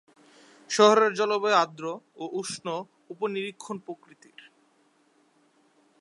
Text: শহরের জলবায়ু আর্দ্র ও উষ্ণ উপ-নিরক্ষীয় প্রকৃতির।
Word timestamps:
শহরের 0.69 1.11
জলবায়ু 1.13 1.57
আর্দ্র 1.57 1.85
ও 2.15 2.23
উষ্ণ 2.33 2.65
উপ-নিরক্ষীয় 3.09 3.79
প্রকৃতির। 3.85 4.39